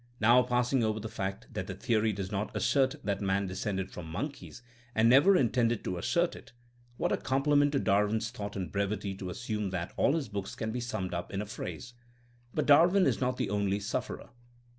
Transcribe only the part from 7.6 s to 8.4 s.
to Darwin 's